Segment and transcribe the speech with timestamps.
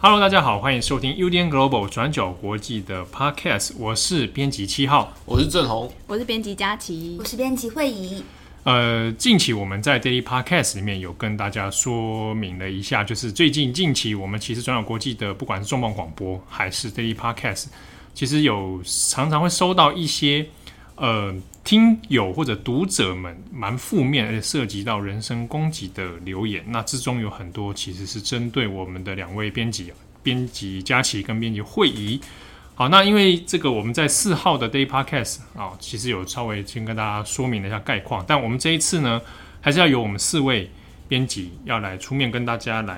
[0.00, 8.22] Hello，大家好，欢迎收听 UDN Global 转角国际的 Podcast，我是编辑七号，我是郑红，我是编辑佳琪，我是编辑慧仪。
[8.62, 17.64] 呃，近期我们在 Daily Podcast 里面有跟大家说明了一下，就是最近近期我们其实转角国际的不管是重磅广播还是 Daily Podcast，
[18.14, 20.46] 其实有常常会收到一些
[20.98, 21.34] 呃。
[21.64, 29.92] 听友或者读者们蛮负面，而且涉及到人身攻击的留言，那之中有很多其实是针对我们的两位编辑，
[30.22, 32.18] 编辑佳琪跟编辑慧仪。
[32.74, 39.20] 好，那因为这个我们在四号的 Day Podcast 啊，其实有稍微先跟大家说明了一下概况，但我们这一次呢，
[39.60, 40.70] 还是要由我们四位
[41.06, 42.96] 编辑要来出面跟大家来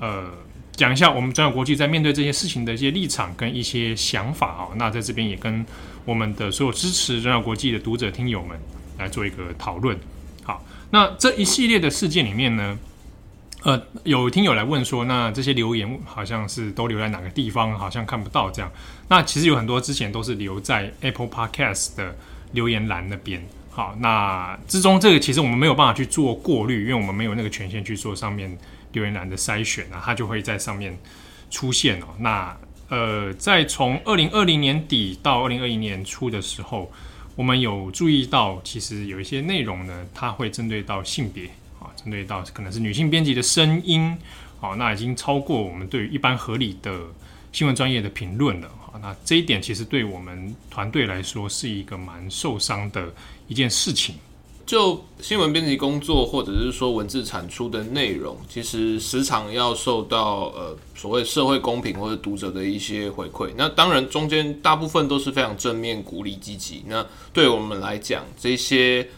[0.00, 0.28] 呃
[0.72, 4.68] 讲一下我们转角国际在面对这些事情的一些立场跟一些想法啊。
[4.74, 5.64] 那在这边也跟。
[6.10, 8.58] 我们的所有支持转角国际的读者听友们
[8.98, 9.96] 来做一个讨论。
[10.42, 12.76] 好，那这一系列的事件里面呢，
[13.62, 17.78] 呃，有听友来问说，那这些留言好像是都留在哪个地方？
[17.78, 18.68] 好像看不到这样。
[19.06, 22.16] 那其实有很多之前都是留在 Apple Podcast 的
[22.54, 23.46] 留言栏那边。
[23.70, 28.58] 好，那之中这个其实我们没有办法去做过滤，因为我们没有那个权限去做上面
[28.94, 30.98] 留言栏的筛选啊，它就会在上面
[31.52, 32.06] 出现哦。
[32.18, 32.56] 那
[32.90, 36.90] 呃，在从二零二零年底到二零二一年初的时候，
[37.36, 41.44] 我们有注意到，其实有一些内容呢，它会针对到性别
[41.78, 44.18] 啊，针对到可能是女性编辑的声音，
[44.58, 47.00] 好，那已经超过我们对于一般合理的
[47.52, 53.14] 新闻专业的评论了，好，那这一点其实对我们团队来说是一个蛮受伤的
[53.46, 54.16] 一件事情。
[54.70, 63.50] 就新闻编辑工作，或者是说文字产出的内容，其实时常要受到呃所谓社会公平或者读者的一些回馈。
[63.56, 66.84] 那当然中间大部分都是非常正面、鼓励、积极。
[66.86, 69.08] 那对我们来讲，这些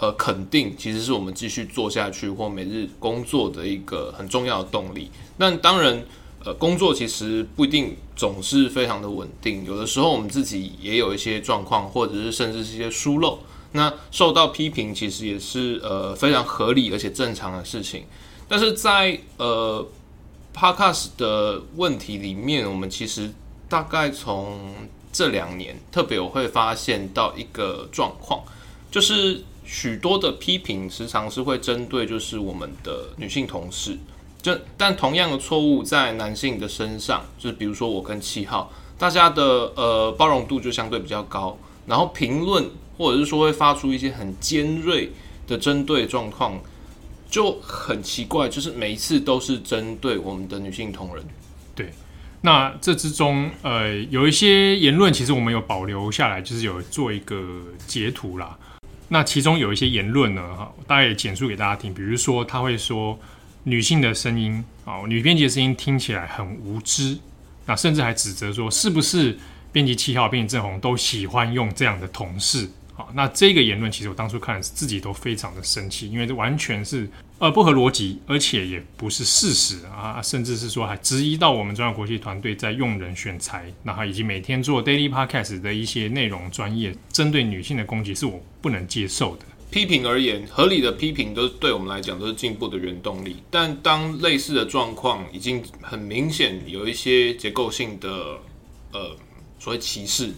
[0.00, 5.10] 呃肯定其实是我们继续做下去或每日工作的一个很重要的动力。
[5.36, 6.02] 那当然，
[6.42, 13.38] 呃，工作其实不一定总是非常的稳定，有的时候我们自己也有一些状况，或者是甚至是一些疏漏。
[13.74, 18.04] 那受到批评其实也是呃非常合理而且正常的事情，
[18.46, 19.86] 但是在呃
[20.54, 23.32] Podcast 的问题里面，我们其实
[23.70, 24.60] 大概从
[25.10, 28.42] 这两年特别我会发现到一个状况，
[28.90, 33.98] 就是许多的批评时常是会针对就是我们的女性同事，
[34.42, 41.56] 就但同样的错误在男性的身上，就是比如说我跟七号，大家的呃包容度就相对比较高，
[41.86, 42.68] 然后评论。
[42.96, 45.10] 或者是说会发出一些很尖锐
[45.46, 46.60] 的针对状况，
[47.30, 51.24] 就很奇怪，就是每一次都是针对我们的女性同仁。
[51.74, 51.90] 对，
[52.42, 58.58] 那这之中，呃，有一些言论其实我们有保留下来，就是有做一个截图啦。
[59.08, 61.92] 那其中有一些言论呢，哈，大概也简述给大家听。
[61.92, 63.18] 比如说，他会说
[63.64, 67.18] 女性的声音啊，女编辑的声音听起来很无知，
[67.66, 69.38] 那甚至还指责说，是不是
[69.70, 72.68] 编辑七号、编辑郑红都喜欢用这样的同事？
[72.94, 77.08] 好，那这个言论其实我当初看自己都非常的生气，因为这完全是
[77.38, 89.46] 呃不合逻辑，而且也不是事实啊，甚至是说还质疑到我们中央国际团队在用人选材，然后以及每天做 daily podcast 的一些内容专业，针对女性的攻击是我不能接受的。
[89.70, 98.38] 批评而言，合理的批评都是对我们来讲都是进步的原动力，但当类似的状况已经很明显有一些结构性的
[98.92, 99.16] 呃
[99.58, 100.30] 所谓歧视。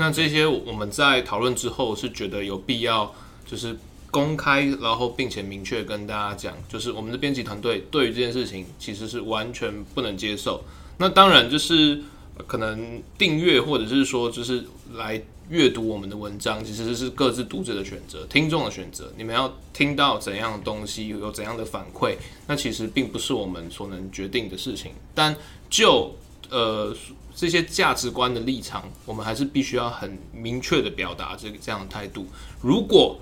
[0.00, 3.12] 那这些我们在讨论之后是觉得有必要，
[3.44, 3.76] 就是
[4.12, 10.62] 公开，然后并且明确跟大家讲，就是我们的编辑团队对于这件事情其实是完全不能接受。
[10.98, 12.00] 那当然就是
[12.46, 14.64] 可能订阅或者是说就是
[14.94, 19.12] 来阅读我们的文章，其实是各自读者的选择、听众的选择。
[19.16, 22.14] 你们要听到怎样的东西，有怎样的反馈，
[22.46, 24.92] 那其实并不是我们所能决定的事情。
[25.12, 25.34] 但
[25.68, 26.14] 就
[26.50, 26.96] 呃。
[27.40, 32.26] 这些价值观的立场，我们还是必须要很明确的表达这个这样的态度。
[32.60, 33.16] 如果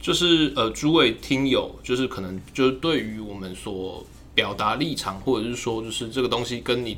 [0.00, 4.02] 就是呃诸位听友，就是可能就是对于我们所
[4.34, 6.96] 表达立场，或者是说就是这个东西跟你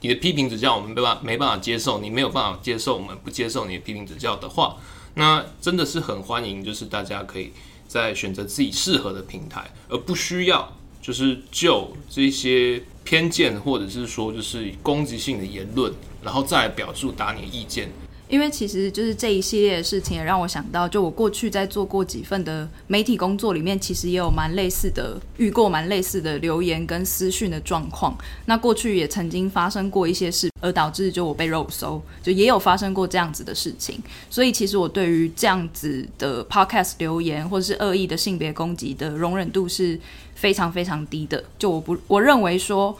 [0.00, 4.76] 你的批评指教，我们没办法没办法接受，你没有办法接受，我们不接受你的批评指教的话，
[5.14, 7.50] 那真的是很欢迎，就是大家可以
[7.88, 10.72] 在选择自己适合的平台，而不需要
[11.06, 12.82] 就是就这些。
[13.06, 15.94] 偏见，或者是说就是攻击性的言论，
[16.24, 17.88] 然后再表述打你的意见。
[18.28, 28.16] 因为其实就是这一系列的事情，也让我想到，就我过去在做过几份的媒体工作里面，其实也有蛮类似的遇过蛮类似的留言跟私讯的状况。
[28.46, 34.02] 那过去也曾经发生过一些事，而导致就我被肉搜，就也有发生过这样子的事情。
[34.28, 39.98] 所以其实我对于这样子的 podcast 留言或者是恶意的性别攻击的容忍度是
[40.34, 41.44] 非常非常低的。
[41.58, 42.96] 就我不我认为说。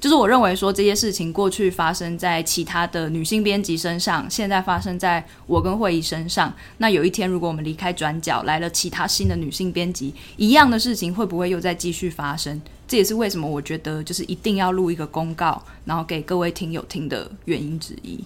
[0.00, 6.50] 就是我认为说这些事情过去发生在其他的女性编辑身上，现在发生在我跟慧仪身上。
[6.78, 12.58] 那有一天如果我们离开转角，来了其他新的女性编辑，一样的事情会不会又再继续发生？
[12.88, 18.18] 这也是为什么我觉得就是一定要录一个公告，然后给各位听友听的原因之一。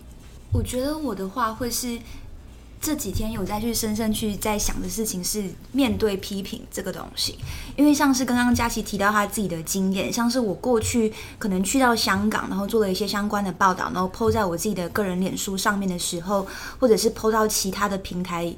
[0.52, 1.98] 我觉得我的话会是。
[2.84, 5.42] 这几天有再去深深去在想的事情是
[5.72, 7.38] 面对批评这个东西，
[7.76, 16.46] 因为像是刚刚佳琪提到他自己的经验，像是我过去可能去到香港，然后做了一些相关的报道，然后 po 在我自己的个人脸书上面的时候，
[16.78, 18.54] 或者是 po 到其他的平台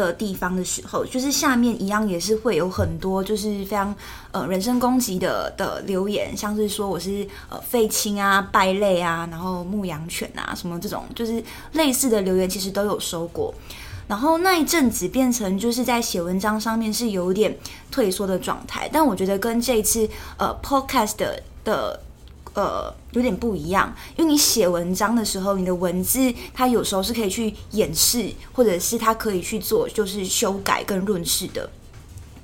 [0.00, 3.94] 的地方的时候，就是下面一样也是会有很多就是非常
[4.30, 13.52] 呃人身攻击的的留言，像是说我是呃废青啊、败类啊，然后牧羊犬啊什么这种，就是类似的留言其实都有收过。
[14.06, 17.56] 然后那一阵子变成就是在写文章上面是有点
[17.90, 21.16] 退缩的状态，但我觉得跟这一次呃 podcast
[21.64, 22.00] 的。
[22.56, 31.68] 呃，有点不一样，因为你写文章的时候，你的文字它有时候是可以去掩饰，或者是它可以去做就是修改跟润饰的。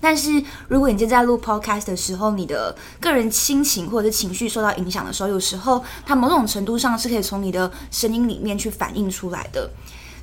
[0.02, 9.70] 但是如果你今天在录 podcast 的时候，你的个人心情或者情绪受到影响的时候，有时候它某种程度上是可以从你的声音里面去反映出来的。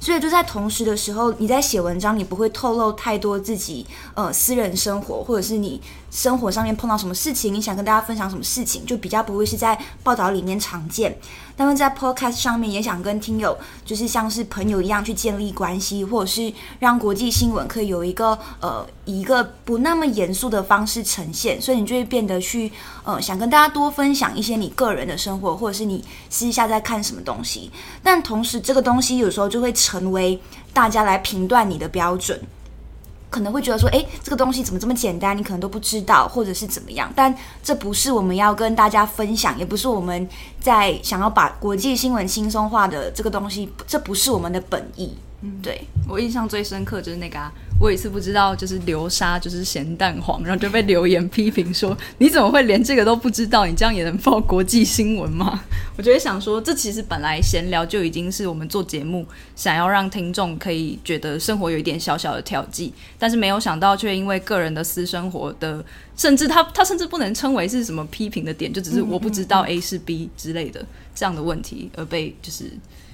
[0.02, 5.82] 所以就在同时的时候，你在写文章，你不会透露太多自己呃私人生活，或者是你
[6.12, 11.18] 生活上面碰到什么事情，你想跟大家分享什么事情，就比较不会是在报道里面常见。
[11.56, 22.72] 但是在 Podcast 上面也想跟听友，就是像是朋友一样去建立关系，或者是让国际新闻可以有一个呃一个不那么严肃的方式呈现，所以你就会变得去
[23.04, 27.70] 呃想跟大家多分享一些你个人的生活，或者是你私下在看什么东西。
[28.02, 30.42] 但同时这个东西有时候就会成为
[30.72, 32.40] 大家来评断你的标准。
[33.30, 35.38] 可能会觉得说，诶，这个东西怎么这么简单？
[35.38, 37.12] 你可能都不知道，或者是怎么样？
[37.16, 37.34] 但
[37.64, 40.28] 这不是我们要跟大家分享，也不是我们
[40.60, 45.16] 在想要把国际新闻轻松化的这个东西，这不是我们的本意。
[45.42, 47.52] 嗯，对，我印象最深刻就是那个啊。
[47.80, 53.66] 我有一次不知道，就是流沙就是咸蛋黄，然后就被留言批评说：“你怎么会连这个都不知道？
[53.66, 55.64] 你这样也能报国际新闻吗？”
[55.96, 59.26] 我就会想说，这其实本来闲聊就已经是我们做节目
[59.56, 65.82] 想要让听众可以觉得生活有一点小小的调剂，但是没有想到却因为个人的私生活的，
[66.18, 72.70] 甚至他他甚至不能称为是什么批评的点，就只是我不知道 A 是 B 之类的这样的问题而被就是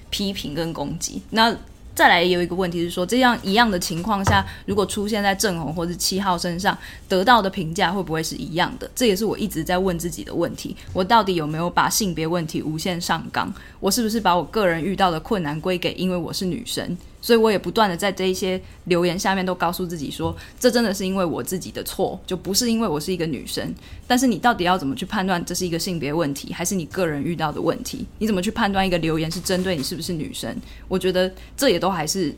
[0.10, 1.22] 批评跟攻击。
[1.30, 1.56] 那
[1.96, 6.78] 再来有一个问题是说，这样一样的情况下，如果出现在正红或者七号身上，
[7.08, 8.92] 得到的评价会不会是一样的？
[8.94, 10.76] 这也是我一直在问自己的问题。
[10.92, 13.52] 我到底有没有把性别问题无限上纲？
[13.80, 16.98] 我是不是把我个人遇到的困难归给因为我是女生？
[17.26, 23.74] 所以我也不断的在这一些留言下面都告诉自己说，这真的是因为我自己的错，就不是因为我是一个女生。
[24.06, 28.06] 但是你到底要怎么去判断这是一个性别问题，还是你个人遇到的问题？
[28.20, 30.56] 你怎么去判断一个留言是针对你是不是女生？
[30.88, 32.32] 我觉得这也都还是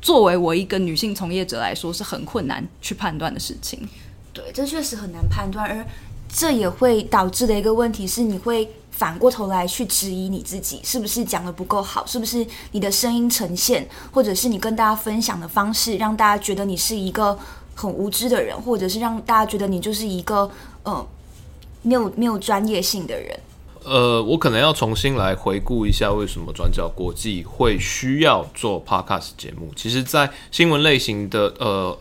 [0.00, 3.86] 作为我一个女性从业者来说是很困难去判断的事情。
[4.32, 5.86] 对，这确实很难判断，而
[6.34, 8.68] 这也会导致的一个问题是你会。
[8.96, 12.06] 反过头来去质疑你自己，是不是讲的不够好？
[12.06, 17.36] 是不是你的声音呈现，或者是你跟大家分享的方式，让大家觉得你是一个
[17.74, 20.48] 很无知的人，或者是让大家觉得你就是一个
[20.84, 21.04] 呃
[21.82, 23.36] 没有没有专业性的人？
[23.84, 29.70] 呃，我可能要重新来回顾一下，为什么转角国际会需要做 Podcast 节目。
[29.76, 31.96] 其实，在新闻类型的呃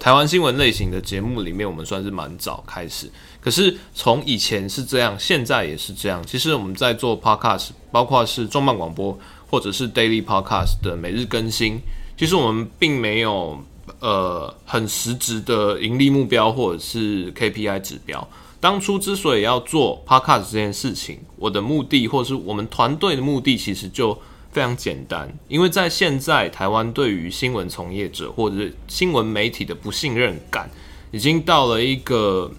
[0.00, 3.10] 台湾新闻类型的节目里面，我们算是蛮早开始。
[3.40, 6.24] 可是从以前是这样，现在也是这样。
[6.26, 9.16] 其实我们在做 podcast，包括是重磅广播
[9.50, 11.78] 或者是 daily podcast 的每日更新，
[12.16, 13.58] 其实我们并没有
[14.00, 18.26] 呃很实质的盈利目标或者是 KPI 指标。
[18.60, 24.18] 当初之所以要做 podcast 这件事情，我的目的或者是我们团队的目的，其实就
[24.50, 30.70] 非常简单，因为在现在台湾对于新闻从业者或者是新闻媒体的不信任感，
[31.10, 32.50] 已经到了一个。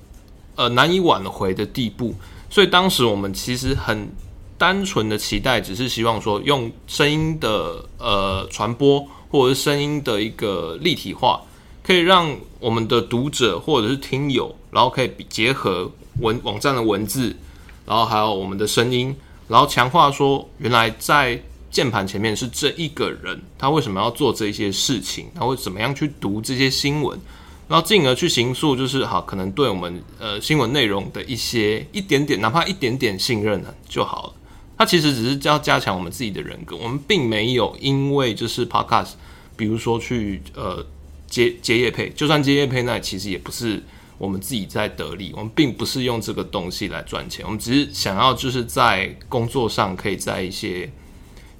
[0.55, 2.13] 呃，难以挽回的地步，
[2.49, 4.09] 所以当时我们其实很
[4.57, 11.41] 单纯的期待，只是希望说用声音的呃传播，或者是声音的一个立体化，
[11.89, 17.35] 可以让我们的读者或者是听友，然后可以结合文网站的文字，
[17.83, 19.15] 然后还有我们的声音，
[19.47, 21.41] 然后强化说，原来在
[21.71, 27.19] 键盘前面是这一个人，他为什么要做这些事情，他会怎么样去读这些新闻。
[27.67, 34.33] 然后进而去形塑，就是好，可能对我们呃新闻内容的一些一点点，哪怕一点点信任呢就好了。
[34.77, 39.13] 它其实只是要加强我们自己的人格，我们并没有因为就是 podcast，
[39.57, 40.85] 比如说去呃
[41.29, 43.81] 接接业配，就算接业配，那其实也不是
[44.17, 50.91] 我们自己在得利，我们并不是用这个东西来赚钱，我们只是想要就是在工作上可以在一些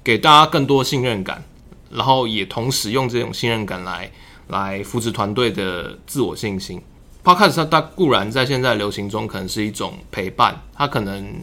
[0.02, 1.42] 给大家更多信任感，
[1.90, 4.10] 然后也同时用这种信任感来
[4.48, 6.82] 来扶持团队的自我信心。
[7.22, 11.34] Podcast 它固然在现在流行中可能是一种陪伴，它可能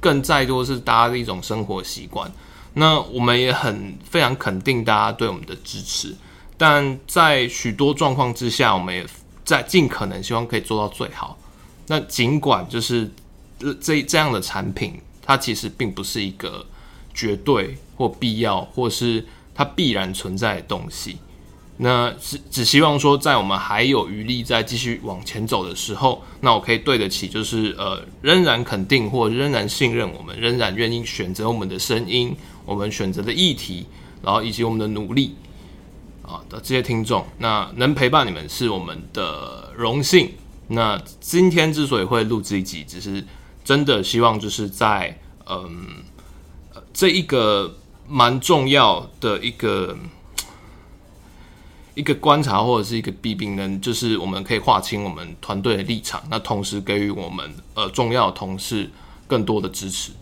[0.00, 2.30] 更再多是大家的一种生活习惯。
[2.72, 6.14] 那我们也很非常肯定大家对我们的支持，
[6.58, 9.06] 但在许多状况之下，我们也
[9.44, 11.38] 在尽可能希望可以做到最好。
[11.86, 13.10] 那尽管就是
[13.80, 16.64] 这这样的产品，它其实并不是一个
[17.14, 21.18] 绝对或必要，或是它必然存在的东西。
[21.78, 32.34] 那只只希望说，在我们还有余力再继续往前走的时候，那我可以对得起，就是呃，仍然肯定或仍然信任我们，仍然愿意选择我们的声音，
[32.64, 33.84] 我们选择的议题，
[34.22, 35.34] 然后以及我们的努力
[36.26, 40.32] 啊的这些听众，那能陪伴你们是我们的荣幸。
[40.68, 43.24] 那今天之所以会录这一集，只是
[43.64, 45.18] 真的希望就是在
[45.48, 46.02] 嗯、
[46.92, 47.78] 这一个
[48.08, 49.96] 蛮重要的一个。
[51.94, 58.90] 一个观察或者是一个弊病呢，就是我们可以划清我们团队的立场，那同时给予我们呃重要的同事
[59.26, 60.12] 更多的支持。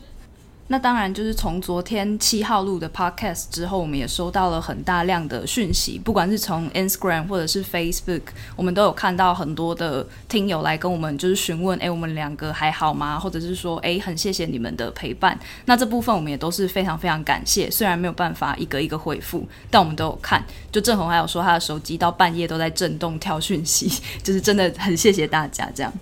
[0.68, 8.22] 那当然，就是从昨天七号录的 podcast 之后，我们也收到了很大量的讯息，不管是从 Instagram 或者是 Facebook，
[8.56, 13.18] 我们都有看到很多的听友来跟我们就是询问，哎，我们两个还好吗？
[13.20, 15.38] 或者是说，哎，很谢谢你们的陪伴。
[15.66, 20.42] 那这部分我们也都是非常非常感谢，虽然没有办法一个一个回复，但我们都有看。
[20.72, 23.92] 就郑红还有说他的手机到半夜都在震动跳讯息，
[24.24, 25.92] 就是真的很谢谢大家这样。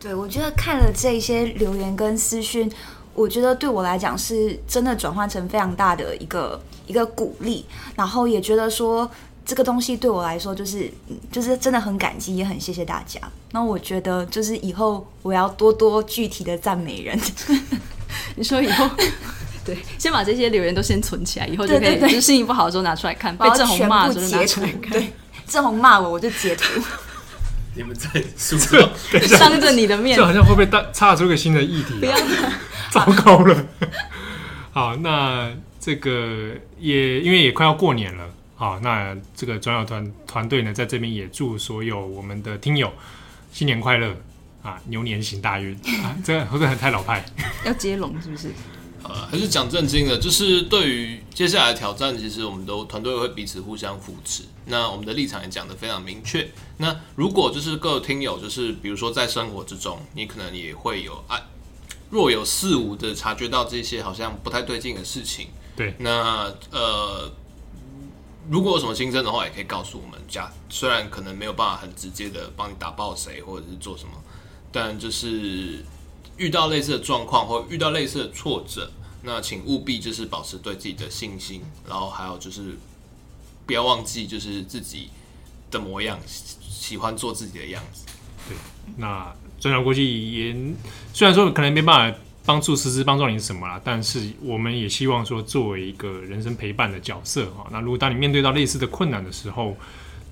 [0.00, 2.72] 对，我觉得看了这些留言跟私讯。
[3.14, 9.10] 我觉得对我来讲是真的转换成非常大的一个一个鼓励，然后也觉得说
[9.46, 10.90] 这个东西对我来说就是
[11.30, 13.20] 就是真的很感激，也很谢谢大家。
[13.52, 17.18] 那我觉得就是以后我要多多具体的赞美人。
[18.36, 18.88] 你说以后
[19.64, 24.90] 对，先把这些留言都先存起来，以后就可以就是心情不好的时候拿出来看，被郑红骂的时候拿出来看。
[24.90, 25.12] 对，
[25.46, 26.82] 郑红骂我我就截图。
[27.76, 28.88] 你们在宿舍
[29.38, 31.94] 当着你的面， 这好像会不会大岔出一个新的议题？
[31.94, 31.98] 啊？
[32.00, 32.16] 不要。
[32.94, 33.66] 糟糕了，
[34.70, 42.92] 好，那这个也因为也快要过年了，好，那这个转角团团队呢，在这边也祝所有我们的听友
[43.52, 44.14] 新年快乐
[44.62, 45.74] 啊，牛年行大运
[46.04, 47.24] 啊，这个会不会太老派？
[47.66, 48.52] 要接龙是不是？
[49.02, 54.44] 呃，还是讲正经的，就是对于接下来的挑战，其实我们都团队会彼此互相扶持。
[54.66, 56.48] 那我们的立场也讲得非常明确。
[56.76, 61.42] 那如果就是各位听友，就是比如说在生活之中，你可能也会有爱。
[62.10, 67.32] 若有似无的察觉到这些好像不太对劲的事情，对，那呃，
[68.48, 70.52] 如果有什么新增的话，也可以告诉我们家。
[70.68, 74.12] 虽然可能没有办法很直接的帮你打爆谁或者是做什么，
[74.70, 75.84] 但就是
[76.36, 78.92] 遇到类似的状况或遇到类似的挫折，
[79.22, 82.76] 那请务必就是保持对自己的信心，然后还有就是
[83.66, 85.10] 不要忘记就是自己
[85.70, 88.04] 的模样，喜欢做自己的样子。
[88.48, 88.56] 对，
[88.96, 89.34] 那。
[89.64, 90.54] 转角国际也
[91.14, 97.66] 虽然说可能没办法帮助实质帮助你什么啦，但是我们也希望说作为一个人生陪伴的角色哈。
[97.72, 99.74] 那如果当你面对到类似的困难的时候，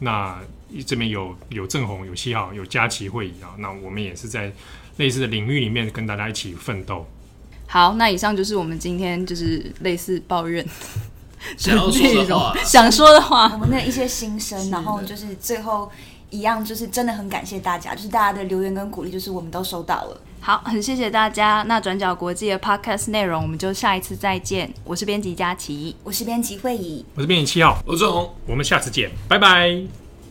[0.00, 0.38] 那
[0.86, 4.52] 这边有有正红、有七号、有佳琪会议啊，那我们也是在
[4.98, 7.06] 类似的领域里面跟大家一起奋斗。
[7.66, 10.62] 好，那以上就是我们今天就是类似抱怨
[11.56, 15.90] 想要说的话， 想说的话，我们的一些心声，然后就是最后。
[16.32, 20.20] 一样，就是真的很感谢大家，就是大家的留言跟鼓励，就是我们都收到了。
[20.40, 21.62] 好，很谢谢大家。
[21.68, 24.72] 那转角国际的 Podcast 内容，我们就下一次再见。
[24.82, 30.01] 我是编辑佳琪，我是编辑慧仪，我是编辑七号，我是红，我们下次见，拜拜。